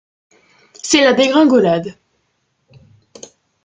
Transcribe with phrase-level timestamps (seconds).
[0.81, 1.95] C'est la dégringolade.